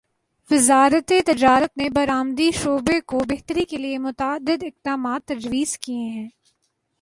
[0.49, 6.27] وزارت تجارت نے برآمدی شعبے کو بہتری کیلیے متعدد اقدامات تجویز کیے ہیں